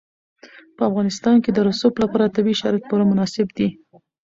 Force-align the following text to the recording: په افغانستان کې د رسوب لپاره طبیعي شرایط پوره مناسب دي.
په 0.75 0.81
افغانستان 0.89 1.35
کې 1.43 1.51
د 1.53 1.57
رسوب 1.69 1.93
لپاره 2.03 2.33
طبیعي 2.35 2.59
شرایط 2.61 2.83
پوره 2.89 3.05
مناسب 3.11 3.47
دي. 3.57 3.67